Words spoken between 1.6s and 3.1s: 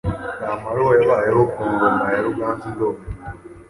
Ngoma ya Ruganzu Ndori,